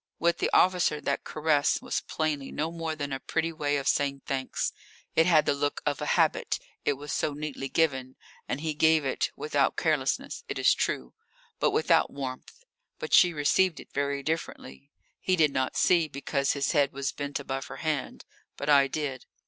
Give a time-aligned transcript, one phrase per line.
[0.17, 4.23] With the officer that caress was plainly no more than a pretty way of saying
[4.25, 4.73] thanks;
[5.15, 8.15] it had the look of a habit, it was so neatly given,
[8.49, 11.13] and he gave it without carelessness, it is true,
[11.59, 12.63] but without warmth.
[12.97, 14.89] But she received it very differently.
[15.19, 18.25] He did not see, because his head was bent above her hand,
[18.57, 19.27] but I did.